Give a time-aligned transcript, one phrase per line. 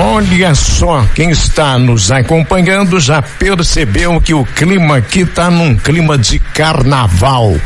[0.00, 6.16] Olha só, quem está nos acompanhando já percebeu que o clima aqui está num clima
[6.16, 7.60] de carnaval.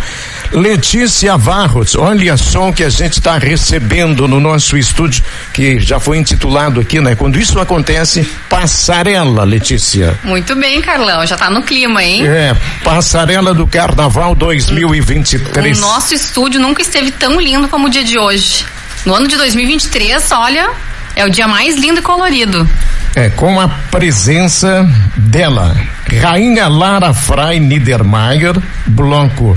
[0.50, 5.22] Letícia Varros, olha só o que a gente está recebendo no nosso estúdio,
[5.52, 7.14] que já foi intitulado aqui, né?
[7.14, 10.18] Quando isso acontece, passarela, Letícia.
[10.24, 12.26] Muito bem, Carlão, já está no clima, hein?
[12.26, 15.76] É, passarela do Carnaval 2023.
[15.76, 18.64] O nosso estúdio nunca esteve tão lindo como o dia de hoje.
[19.04, 20.70] No ano de 2023, olha,
[21.16, 22.68] é o dia mais lindo e colorido.
[23.14, 25.76] É, com a presença dela,
[26.20, 28.54] Rainha Lara Frei Niedermayer,
[28.86, 29.56] bloco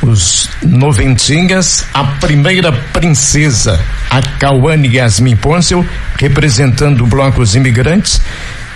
[0.00, 5.84] Os Noventinhas, a primeira princesa, a Cauane Yasmin Pôncel,
[6.18, 8.20] representando o bloco Os Imigrantes,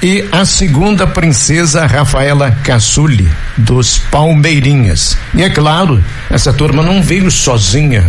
[0.03, 5.17] e a segunda princesa, Rafaela Cassuli, dos Palmeirinhas.
[5.35, 8.05] E é claro, essa turma não veio sozinha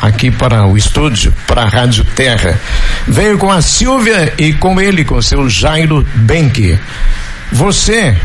[0.00, 2.58] aqui para o estúdio, para a Rádio Terra.
[3.06, 6.78] Veio com a Silvia e com ele, com seu Jairo Benck.
[7.52, 8.16] Você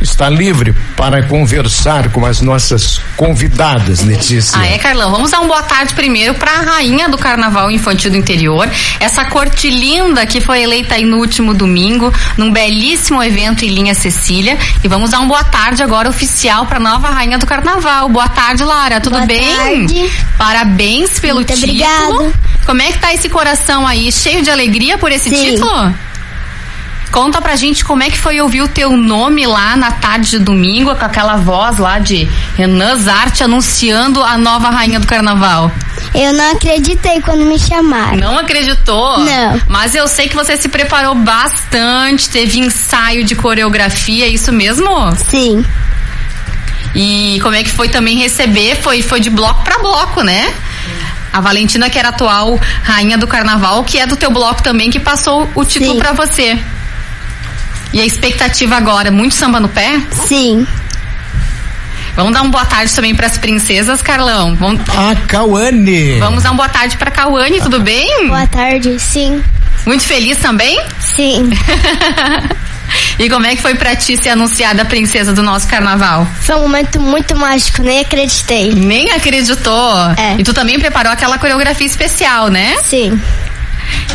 [0.00, 4.58] está livre para conversar com as nossas convidadas, Letícia.
[4.58, 5.10] Ah, é, Carlão?
[5.10, 8.68] Vamos dar uma boa tarde primeiro para a rainha do Carnaval Infantil do Interior,
[9.00, 13.94] essa corte linda que foi eleita aí no último domingo, num belíssimo evento em linha
[13.94, 14.58] Cecília.
[14.82, 18.08] E vamos dar uma boa tarde agora oficial para nova rainha do Carnaval.
[18.08, 19.00] Boa tarde, Lara.
[19.00, 19.56] Tudo boa bem?
[19.56, 20.10] Tarde.
[20.36, 21.72] Parabéns pelo Muito título.
[21.72, 22.32] Obrigada.
[22.66, 24.12] Como é que tá esse coração aí?
[24.12, 25.52] Cheio de alegria por esse Sim.
[25.52, 25.94] título?
[27.18, 30.38] Conta pra gente como é que foi ouvir o teu nome lá na tarde de
[30.38, 35.68] domingo, com aquela voz lá de Renan Zarte anunciando a nova rainha do carnaval.
[36.14, 38.18] Eu não acreditei quando me chamaram.
[38.18, 39.18] Não acreditou?
[39.18, 39.60] Não.
[39.66, 44.88] Mas eu sei que você se preparou bastante, teve ensaio de coreografia, é isso mesmo?
[45.16, 45.64] Sim.
[46.94, 48.76] E como é que foi também receber?
[48.76, 50.54] Foi, foi de bloco pra bloco, né?
[51.32, 54.88] A Valentina, que era a atual rainha do carnaval, que é do teu bloco também,
[54.88, 56.56] que passou o título pra você.
[57.92, 60.00] E a expectativa agora, muito samba no pé?
[60.26, 60.66] Sim.
[62.14, 64.54] Vamos dar uma boa tarde também pras princesas, Carlão.
[64.56, 66.18] Vamos, A Cauane.
[66.18, 68.26] vamos dar uma boa tarde pra Cauane, tudo bem?
[68.28, 68.98] Boa tarde.
[68.98, 69.42] Sim.
[69.86, 70.80] Muito feliz também?
[71.00, 71.50] Sim.
[73.18, 76.26] E como é que foi pra ti ser anunciada a princesa do nosso carnaval?
[76.40, 78.72] Foi um momento muito mágico, nem acreditei.
[78.72, 80.10] Nem acreditou.
[80.16, 80.36] É.
[80.38, 82.76] E tu também preparou aquela coreografia especial, né?
[82.84, 83.20] Sim.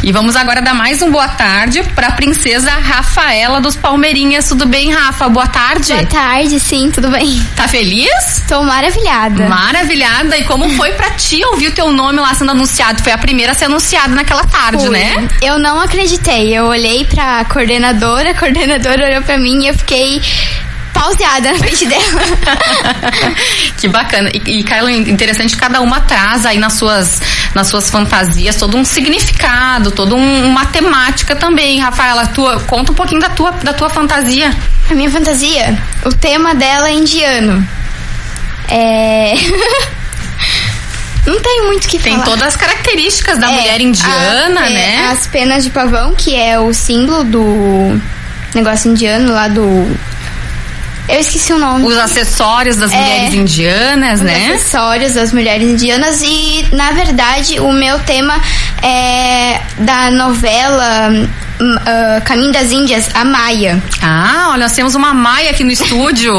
[0.04, 4.48] E vamos agora dar mais um boa tarde pra princesa Rafaela dos Palmeirinhas.
[4.50, 5.30] Tudo bem, Rafa?
[5.30, 5.94] Boa tarde.
[5.94, 7.42] Boa tarde, sim, tudo bem?
[7.56, 8.44] Tá feliz?
[8.48, 9.48] Tô maravilhada.
[9.48, 10.38] Maravilhada.
[10.38, 13.02] E como foi pra ti ouvir o teu nome lá sendo anunciado?
[13.02, 14.90] Foi a primeira a ser anunciada naquela tarde, Fui.
[14.90, 15.28] né?
[15.42, 16.54] Eu não acreditei.
[16.58, 20.22] Eu olhei pra coordenadora, a coordenadora olhou pra mim e eu fiquei
[21.04, 22.22] pauseada na frente dela.
[23.78, 24.30] que bacana.
[24.34, 27.22] E, e Carla, interessante cada uma traz aí nas suas,
[27.54, 31.80] nas suas fantasias todo um significado, toda um, uma temática também.
[31.80, 34.56] Rafaela, tua, conta um pouquinho da tua, da tua fantasia.
[34.90, 37.68] A minha fantasia, o tema dela é indiano.
[38.70, 39.34] É.
[41.26, 42.26] Não tem muito o que Tem falar.
[42.26, 45.08] todas as características da É, mulher indiana, a- é, né?
[45.10, 47.98] As penas de pavão, que é o símbolo do
[48.54, 49.98] negócio indiano lá do.
[51.08, 51.86] Eu esqueci o nome.
[51.86, 52.96] Os acessórios das É.
[52.96, 54.54] mulheres indianas, Os né?
[54.56, 58.40] acessórios das mulheres indianas e, na verdade, o meu tema
[58.82, 61.12] é da novela
[61.86, 63.82] ah, Caminho das Índias, a Maia.
[64.02, 66.34] Ah, olha, nós temos uma Maia aqui no estúdio.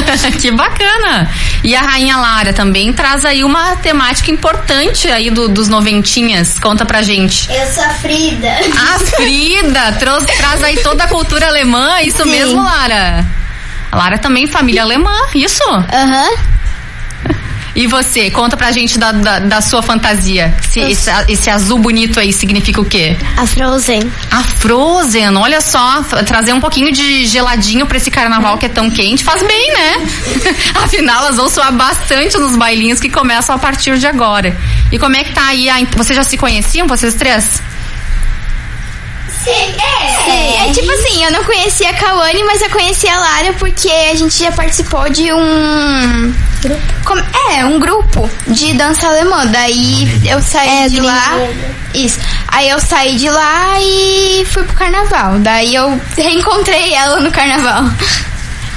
[0.40, 1.30] que bacana.
[1.62, 6.58] E a Rainha Lara também traz aí uma temática importante aí do- dos noventinhas.
[6.58, 7.48] Conta pra gente.
[7.52, 8.48] Eu sou a Frida.
[8.48, 12.30] A Frida traz, traz aí toda a cultura alemã, isso Sim.
[12.30, 13.24] mesmo, Lara?
[13.90, 15.62] A Lara também família alemã, isso?
[15.70, 16.56] Aham.
[17.76, 20.54] E você, conta pra gente da, da, da sua fantasia.
[20.64, 23.14] Esse, esse, esse azul bonito aí significa o quê?
[23.36, 24.10] A Frozen.
[24.30, 28.90] A Frozen, olha só, trazer um pouquinho de geladinho pra esse carnaval que é tão
[28.90, 30.08] quente faz bem, né?
[30.82, 34.56] Afinal, elas vão suar bastante nos bailinhos que começam a partir de agora.
[34.90, 35.68] E como é que tá aí?
[35.68, 37.60] A, vocês já se conheciam, vocês três?
[39.46, 39.74] Sim,
[40.30, 40.68] é.
[40.68, 44.14] É tipo assim, eu não conhecia a Kawane, mas eu conhecia a Lara porque a
[44.16, 46.34] gente já participou de um.
[47.04, 47.22] Como-
[47.52, 49.46] é, um grupo de dança alemã.
[49.46, 51.38] Daí eu saí de lá.
[51.94, 52.18] Isso.
[52.48, 55.38] Aí eu saí de lá e fui pro carnaval.
[55.38, 57.84] Daí eu reencontrei ela no carnaval.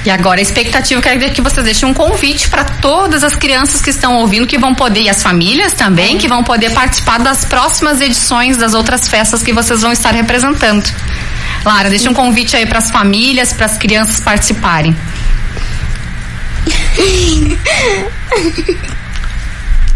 [0.04, 3.90] E agora a expectativa, quero que vocês deixem um convite para todas as crianças que
[3.90, 8.00] estão ouvindo, que vão poder, e as famílias também, que vão poder participar das próximas
[8.00, 10.90] edições das outras festas que vocês vão estar representando.
[11.64, 14.96] Lara, deixa um convite aí para as famílias, para as crianças participarem.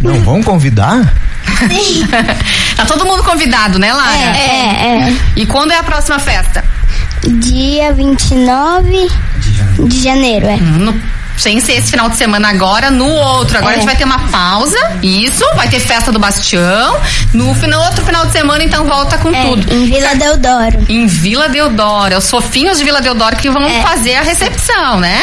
[0.00, 1.14] Não vão convidar?
[2.76, 4.16] Tá todo mundo convidado, né, Lara?
[4.16, 5.16] É, é, é.
[5.36, 6.64] E quando é a próxima festa?
[7.22, 9.08] Dia 29
[9.88, 10.56] de janeiro, é.
[10.56, 10.94] No,
[11.36, 13.58] sem ser esse final de semana agora, no outro.
[13.58, 13.76] Agora É.
[13.76, 16.96] a gente vai ter uma pausa, isso, vai ter festa do Bastião.
[17.32, 19.72] No final, outro final de semana, então volta com É, tudo.
[19.74, 20.86] em Vila Deodoro.
[20.88, 23.82] Em Vila Deodoro, é os fofinhos de Vila Deodoro que vão É.
[23.82, 25.20] fazer a recepção, né?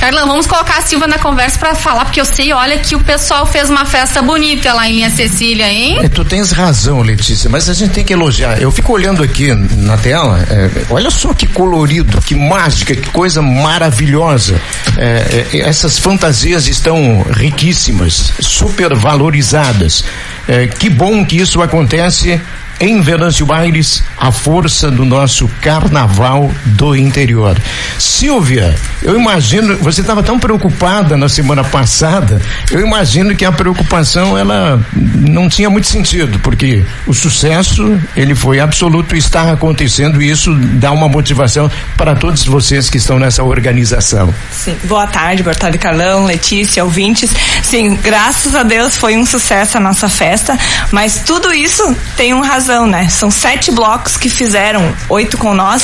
[0.00, 3.00] Carlão, vamos colocar a Silva na conversa pra falar, porque eu sei, olha, que o
[3.00, 5.98] pessoal fez uma festa bonita lá em Linha Cecília, hein?
[6.02, 8.58] É, tu tens razão, Letícia, mas a gente tem que elogiar.
[8.58, 13.42] Eu fico olhando aqui na tela, é, olha só que colorido, que mágica, que coisa
[13.42, 14.58] maravilhosa.
[14.96, 20.02] É, é, essas fantasias estão riquíssimas, super valorizadas.
[20.48, 22.40] É, que bom que isso acontece
[22.80, 27.60] em Venâncio Aires, a força do nosso carnaval do interior.
[27.98, 32.40] Silvia, eu imagino, você estava tão preocupada na semana passada,
[32.70, 38.60] eu imagino que a preocupação ela não tinha muito sentido, porque o sucesso, ele foi
[38.60, 44.34] absoluto, está acontecendo e isso dá uma motivação para todos vocês que estão nessa organização.
[44.50, 44.76] Sim.
[44.84, 47.30] Boa tarde, boa tarde, Carlão, Letícia, ouvintes.
[47.62, 50.58] Sim, graças a Deus foi um sucesso a nossa festa,
[50.90, 53.08] mas tudo isso tem uma razão, né?
[53.08, 55.82] São sete blocos que fizeram, oito com nós,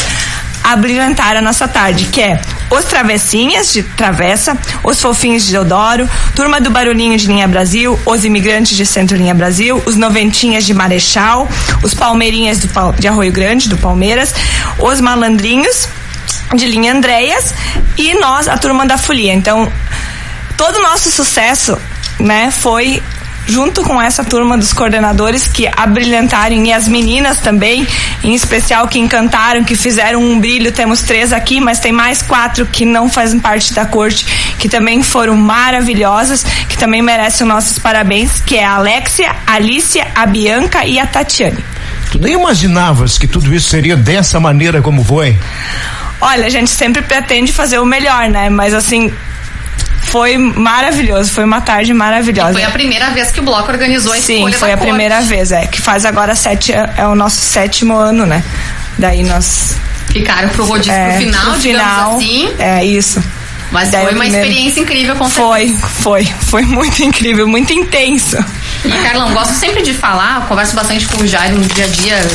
[0.63, 2.41] abrilhantar a nossa tarde, que é
[2.71, 8.25] os Travessinhas de Travessa, os Fofinhos de Deodoro, Turma do Barulhinho de Linha Brasil, os
[8.25, 11.49] Imigrantes de Centro Linha Brasil, os Noventinhas de Marechal,
[11.83, 14.35] os Palmeirinhas do, de Arroio Grande, do Palmeiras,
[14.79, 15.89] os Malandrinhos
[16.55, 17.53] de linha Andréas
[17.97, 19.33] e nós, a turma da Folia.
[19.33, 19.71] Então,
[20.57, 21.77] todo o nosso sucesso,
[22.19, 23.03] né, foi
[23.47, 27.87] junto com essa turma dos coordenadores que abrilhantaram e as meninas também,
[28.23, 30.73] em especial que encantaram, que fizeram um brilho.
[30.73, 34.27] Temos três aqui, mas tem mais quatro que não fazem parte da corte,
[34.59, 39.55] que também foram maravilhosas, que também merecem os nossos parabéns, que é a Alexia, a
[39.55, 41.65] Alicia, a Bianca e a Tatiane.
[42.11, 45.37] Tu nem imaginavas que tudo isso seria dessa maneira como foi?
[46.21, 48.49] Olha, a gente sempre pretende fazer o melhor, né?
[48.49, 49.13] Mas assim,
[50.19, 52.53] foi maravilhoso, foi uma tarde maravilhosa.
[52.53, 54.89] Foi a primeira vez que o bloco organizou a Sim, foi a corte.
[54.89, 55.67] primeira vez, é.
[55.67, 58.43] Que faz agora sete, é o nosso sétimo ano, né?
[58.99, 59.77] Daí nós.
[60.09, 62.55] Ficaram pro rodízio é, pro final, pro digamos final, assim.
[62.59, 63.23] É isso.
[63.71, 65.69] Mas Daí foi uma primeiro- experiência incrível com Foi,
[66.01, 68.37] foi, foi muito incrível, muito intenso.
[68.85, 72.29] E Carlão, gosto sempre de falar, converso bastante com o Jairo no dia a dia,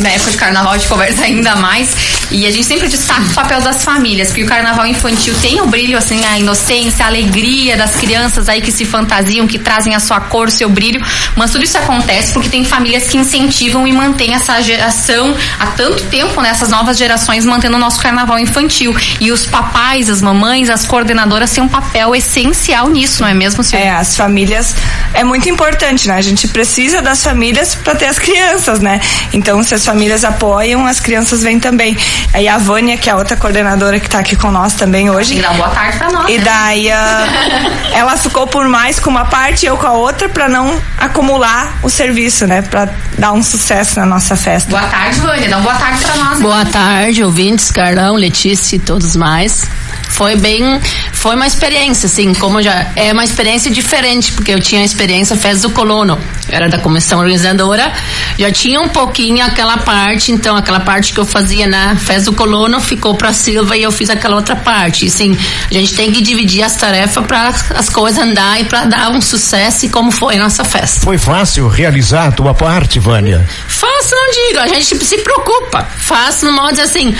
[0.00, 1.94] na época de carnaval a gente conversa ainda mais.
[2.30, 5.66] E a gente sempre destaca o papel das famílias, porque o carnaval infantil tem o
[5.66, 10.00] brilho, assim, a inocência, a alegria das crianças aí que se fantasiam, que trazem a
[10.00, 11.04] sua cor, o seu brilho.
[11.36, 16.04] Mas tudo isso acontece porque tem famílias que incentivam e mantêm essa geração há tanto
[16.04, 16.48] tempo, né?
[16.48, 18.96] Essas novas gerações mantendo o nosso carnaval infantil.
[19.20, 23.62] E os papais, as mamães, as coordenadoras têm um papel essencial nisso, não é mesmo,
[23.62, 23.86] Silvia?
[23.86, 24.74] É, as famílias
[25.12, 26.14] é muito importante, né?
[26.16, 29.00] A gente precisa das famílias para ter as crianças, né?
[29.32, 31.96] Então, se as famílias apoiam, as crianças vêm também.
[32.32, 35.40] Aí a Vânia, que é a outra coordenadora que tá aqui com nós também hoje.
[35.40, 36.30] Dar uma boa tarde pra nós.
[36.30, 36.44] E né?
[36.44, 37.26] daí ah,
[37.92, 41.78] ela ficou por mais com uma parte e eu com a outra para não acumular
[41.82, 42.62] o serviço, né?
[42.62, 42.88] Para
[43.18, 44.70] dar um sucesso na nossa festa.
[44.70, 45.48] Boa tarde, Vânia.
[45.48, 46.40] Dá uma boa tarde pra nós.
[46.40, 49.68] Boa tarde, ouvintes, Carlão, Letícia e todos mais.
[50.12, 50.80] Foi bem,
[51.12, 55.36] foi uma experiência, assim, como já é uma experiência diferente, porque eu tinha a experiência
[55.36, 56.18] Festa do Colono,
[56.48, 57.92] era da comissão organizadora,
[58.38, 62.36] já tinha um pouquinho aquela parte, então aquela parte que eu fazia na Festa do
[62.36, 65.06] Colono ficou pra Silva e eu fiz aquela outra parte.
[65.06, 65.36] E, assim,
[65.70, 69.20] a gente tem que dividir as tarefas para as coisas andar e para dar um
[69.20, 71.00] sucesso e como foi a nossa festa.
[71.00, 73.46] Foi fácil realizar a tua parte, Vânia?
[73.66, 74.58] Fácil, não digo.
[74.60, 75.84] A gente se preocupa.
[75.98, 77.14] Fácil no modo assim.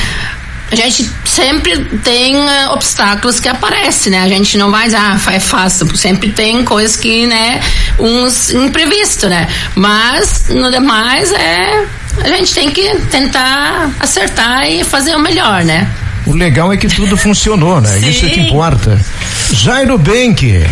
[0.73, 4.23] A gente sempre tem eh, obstáculos que aparecem, né?
[4.23, 5.95] A gente não vai dizer, ah, é fácil.
[5.95, 7.61] Sempre tem coisas que, né,
[7.99, 9.47] uns imprevistos, né?
[9.75, 11.85] Mas, no demais, é.
[12.25, 15.87] A gente tem que tentar acertar e fazer o melhor, né?
[16.27, 17.99] O legal é que tudo funcionou, né?
[17.99, 18.99] Isso é que importa.
[19.53, 20.65] Jairo Benck,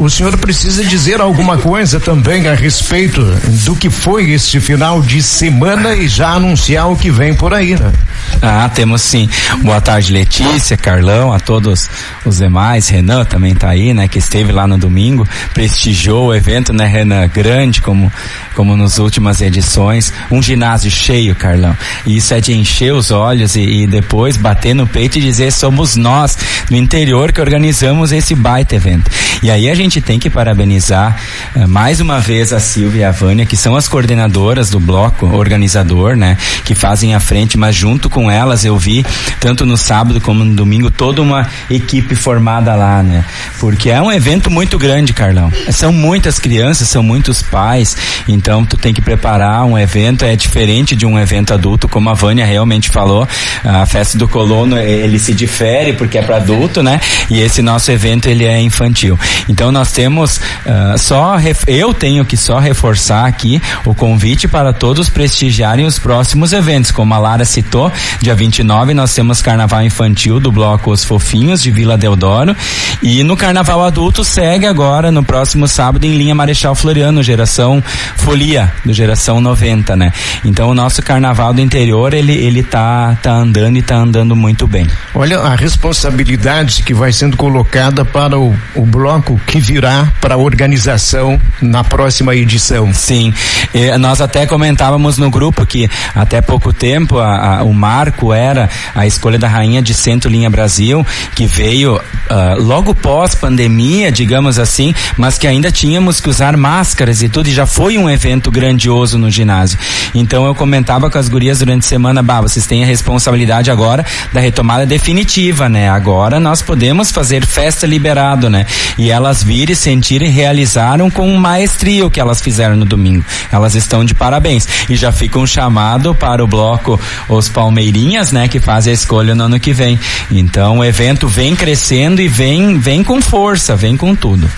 [0.00, 3.22] o, senhor precisa dizer alguma coisa também a respeito
[3.64, 7.74] do que foi este final de semana e já anunciar o que vem por aí,
[7.74, 7.92] né?
[8.40, 9.28] Ah, temos sim.
[9.62, 11.88] Boa tarde, Letícia, Carlão, a todos
[12.24, 12.88] os demais.
[12.88, 14.08] Renan também tá aí, né?
[14.08, 17.28] Que esteve lá no domingo, prestigiou o evento, né, Renan?
[17.28, 18.12] Grande, como,
[18.54, 20.12] como nas últimas edições.
[20.30, 21.76] Um ginásio cheio, Carlão.
[22.06, 25.52] E isso é de encher os olhos e, e depois bater no peito e dizer
[25.52, 26.36] somos nós,
[26.70, 29.10] no interior, que organizamos esse baita evento.
[29.42, 31.16] E aí a gente tem que parabenizar
[31.54, 35.26] uh, mais uma vez a Silvia e a Vânia, que são as coordenadoras do bloco
[35.26, 36.36] organizador, né?
[36.64, 39.04] Que fazem a frente, mas junto com elas eu vi,
[39.40, 43.24] tanto no sábado como no domingo, toda uma equipe formada lá, né?
[43.58, 45.52] Porque é um evento muito grande, Carlão.
[45.70, 50.96] São muitas crianças, são muitos pais, então tu tem que preparar um evento, é diferente
[50.96, 53.28] de um evento adulto, como a Vânia realmente falou.
[53.64, 57.00] A festa do colono, ele se difere porque é para adulto, né?
[57.30, 59.18] E esse nosso evento, ele é infantil.
[59.48, 65.08] Então nós temos uh, só, eu tenho que só reforçar aqui o convite para todos
[65.08, 70.50] prestigiarem os próximos eventos, como a Lara citou, dia 29 nós temos Carnaval Infantil do
[70.50, 72.56] Bloco Os Fofinhos de Vila Deodoro
[73.02, 77.82] e no Carnaval Adulto segue agora no próximo sábado em linha Marechal Floriano, geração
[78.16, 80.12] Folia, do geração 90, né?
[80.44, 84.66] Então o nosso Carnaval do interior, ele, ele tá, tá andando e tá andando muito
[84.66, 84.86] bem.
[85.14, 90.38] Olha a responsabilidade que vai sendo colocada para o, o bloco que virá para a
[90.38, 92.92] organização na próxima edição.
[92.92, 93.32] Sim,
[93.74, 98.68] eh, nós até comentávamos no grupo que até pouco tempo a, a, o marco era
[98.94, 104.58] a escolha da rainha de Centro Linha Brasil, que veio uh, logo pós pandemia, digamos
[104.58, 108.50] assim, mas que ainda tínhamos que usar máscaras e tudo, e já foi um evento
[108.50, 109.78] grandioso no ginásio.
[110.14, 114.04] Então eu comentava com as gurias durante a semana, bah, vocês têm a responsabilidade agora
[114.32, 115.88] da retomada definitiva, né?
[115.88, 118.66] Agora nós podemos fazer festa liberado, né?
[118.98, 123.24] E elas virem, sentirem e realizaram com maestria o que elas fizeram no domingo.
[123.50, 124.66] Elas estão de parabéns.
[124.88, 128.48] E já fica um chamado para o bloco Os Palmeirinhas, né?
[128.48, 129.98] Que faz a escolha no ano que vem.
[130.30, 134.50] Então o evento vem crescendo e vem, vem com força, vem com tudo.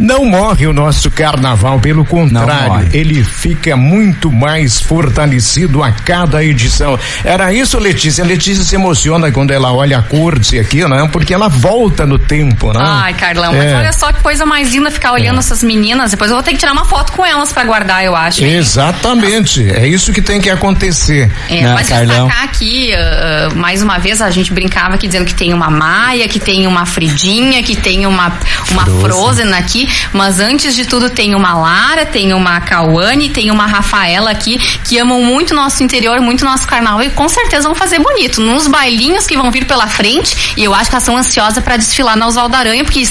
[0.00, 6.98] Não morre o nosso carnaval, pelo contrário, ele fica muito mais fortalecido a cada edição.
[7.22, 8.24] Era isso, Letícia.
[8.24, 11.08] A Letícia se emociona quando ela olha a corte aqui, né?
[11.12, 12.80] Porque ela volta no tempo, né?
[12.82, 13.58] Ai, Carlão, é.
[13.58, 15.40] mas olha só que coisa mais linda ficar olhando é.
[15.40, 16.10] essas meninas.
[16.10, 18.42] Depois eu vou ter que tirar uma foto com elas para guardar, eu acho.
[18.42, 18.54] Hein?
[18.54, 19.68] Exatamente.
[19.70, 21.30] É isso que tem que acontecer.
[21.48, 22.26] É, Não, mas Carlão.
[22.26, 26.26] destacar aqui, uh, mais uma vez, a gente brincava aqui dizendo que tem uma Maia,
[26.26, 28.32] que tem uma Fridinha, que tem uma,
[28.70, 29.89] uma Frozen, Frozen aqui.
[30.12, 34.98] Mas antes de tudo tem uma Lara, tem uma Cauane, tem uma Rafaela aqui que
[34.98, 38.40] amam muito nosso interior, muito nosso carnaval e com certeza vão fazer bonito.
[38.40, 41.76] Nos bailinhos que vão vir pela frente, e eu acho que elas estão ansiosas para
[41.76, 43.06] desfilar na Oswaldo Aranha, porque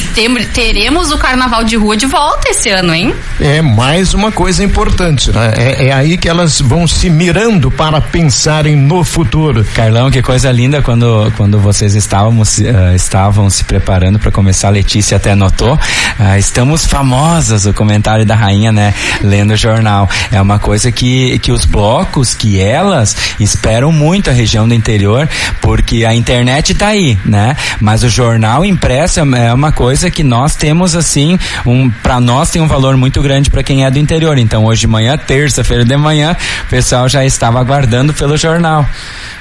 [0.54, 3.14] teremos o carnaval de rua de volta esse ano, hein?
[3.40, 5.54] É mais uma coisa importante, né?
[5.58, 9.66] É, é aí que elas vão se mirando para pensarem no futuro.
[9.74, 14.72] Carlão, que coisa linda quando, quando vocês estávamos, uh, estavam se preparando para começar, a
[14.72, 18.94] Letícia até notou, uh, estamos famosas, o comentário da rainha, né?
[19.24, 20.10] Lendo o jornal.
[20.30, 25.30] É uma coisa que, que os blocos, que elas esperam muito a região do interior,
[25.62, 27.56] porque a internet tá aí, né?
[27.80, 32.62] Mas o jornal impresso é uma coisa que nós temos assim, um, para nós tem
[32.62, 34.38] um valor muito grande para quem é do interior.
[34.38, 36.36] Então hoje de manhã, terça-feira de manhã,
[36.66, 38.86] o pessoal já estava aguardando pelo jornal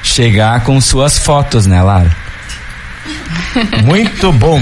[0.05, 2.17] chegar com suas fotos, né, Lara?
[3.85, 4.61] Muito bom.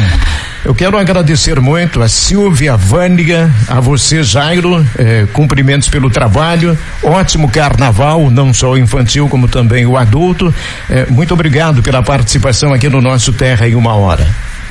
[0.66, 7.48] Eu quero agradecer muito a Silvia Vânia, a você, Jairo, eh, cumprimentos pelo trabalho, ótimo
[7.48, 10.52] carnaval, não só o infantil, como também o adulto.
[10.90, 14.26] Eh, muito obrigado pela participação aqui no nosso Terra em uma hora.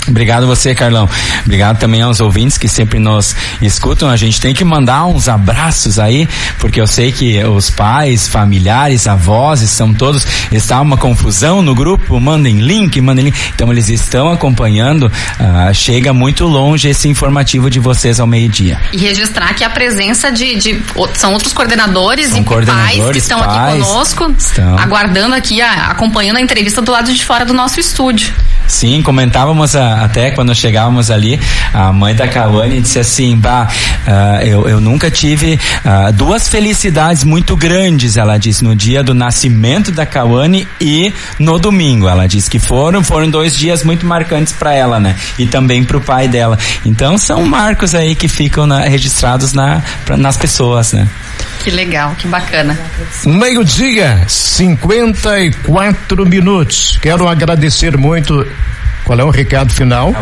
[0.08, 1.10] Obrigado você, Carlão.
[1.44, 4.10] Obrigado também aos ouvintes que sempre nos escutam.
[4.10, 6.28] A gente tem que mandar uns abraços aí,
[6.60, 12.20] porque eu sei que os pais, familiares, avós, são todos, está uma confusão no grupo,
[12.20, 13.38] mandem link, mandem link.
[13.54, 18.80] Então eles estão acompanhando, uh, chega muito longe esse informativo de vocês ao meio-dia.
[18.94, 20.84] E registrar que a presença de, de
[21.16, 24.78] são outros coordenadores são e coordenadores, pais que estão pais, aqui conosco, estão.
[24.78, 28.34] aguardando aqui, a, acompanhando a entrevista do lado de fora do nosso estúdio.
[28.68, 31.40] Sim, comentávamos a, até quando chegávamos ali,
[31.74, 33.68] a mãe da Cauane disse assim, bah,
[34.08, 39.14] uh, eu, eu nunca tive uh, duas felicidades muito grandes, ela disse, no dia do
[39.14, 42.08] nascimento da Cauane e no domingo.
[42.08, 45.16] Ela disse que foram, foram dois dias muito marcantes para ela, né?
[45.38, 46.58] E também para o pai dela.
[46.86, 51.08] Então são marcos aí que ficam na, registrados na, pra, nas pessoas, né?
[51.66, 52.78] Que legal, que bacana.
[53.26, 57.00] Meio-dia, 54 minutos.
[57.02, 58.46] Quero agradecer muito.
[59.04, 60.14] Qual é o recado final?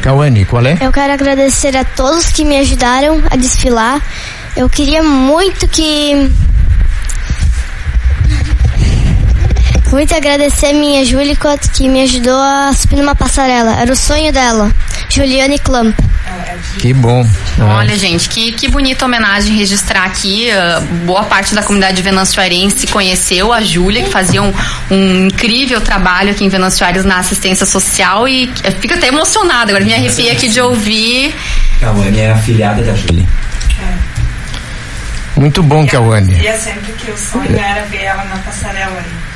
[0.00, 0.78] Cauane, qual é?
[0.80, 4.00] Eu quero agradecer a todos que me ajudaram a desfilar.
[4.56, 6.30] Eu queria muito que.
[9.90, 13.74] Muito agradecer minha Julicot que me ajudou a subir numa passarela.
[13.74, 14.70] Era o sonho dela,
[15.08, 16.07] Juliane Klamp.
[16.78, 17.26] Que bom.
[17.60, 20.48] Olha, gente, que, que bonita homenagem registrar aqui.
[20.50, 24.52] Uh, boa parte da comunidade venançoarense conheceu a Júlia, que fazia um,
[24.90, 29.70] um incrível trabalho aqui em Venâncio Aires na assistência social e eu fico até emocionada.
[29.70, 31.34] Agora me arrepia aqui de ouvir.
[31.80, 33.26] Cauane é afiliada da Júlia.
[35.36, 36.34] Muito bom, Cauane.
[36.40, 39.27] E é sempre que o sonho era ver ela na passarela aí.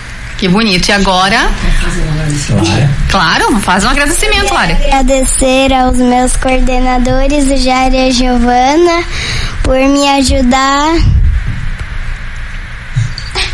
[0.43, 0.89] Que bonito.
[0.89, 1.49] E agora?
[3.09, 4.73] Claro, faz um agradecimento, Lara.
[4.73, 9.05] Agradecer aos meus coordenadores, o Jair e a Giovana,
[9.63, 10.97] por me ajudar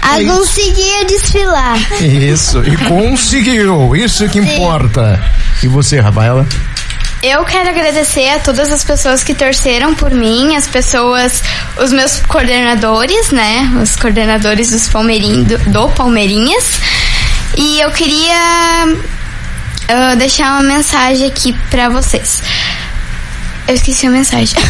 [0.00, 1.76] a É conseguir desfilar.
[2.00, 5.22] Isso, e conseguiu, isso que importa.
[5.62, 6.46] E você, Rafaela?
[7.22, 11.42] Eu quero agradecer a todas as pessoas que torceram por mim, as pessoas,
[11.76, 13.68] os meus coordenadores, né?
[13.82, 16.78] Os coordenadores dos Palmeirin, do, do Palmeirinhas.
[17.56, 18.36] E eu queria
[19.88, 22.40] ah, deixar uma mensagem aqui pra vocês.
[23.66, 24.54] Eu esqueci a mensagem.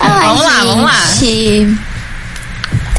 [0.00, 1.00] Ai, Vamos lá, vamos lá.
[1.20, 1.78] gente.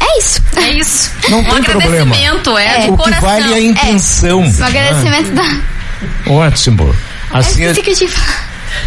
[0.00, 0.40] É isso.
[0.56, 1.10] É isso.
[1.28, 2.14] Não um tem problema.
[2.14, 3.28] agradecimento, é, de o que coração.
[3.28, 4.40] vale é a intenção.
[4.40, 5.42] Um agradecimento da.
[5.42, 6.94] Ah, ótimo.
[7.34, 7.74] Assim, é-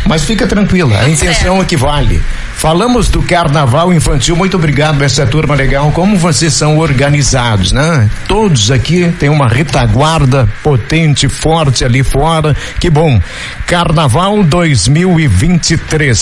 [0.06, 2.22] mas fica tranquila, a intenção é que vale.
[2.56, 8.10] Falamos do carnaval infantil, muito obrigado essa turma legal, como vocês são organizados, né?
[8.28, 13.22] Todos aqui têm uma retaguarda potente, forte ali fora, que bom.
[13.68, 16.18] Carnaval 2023.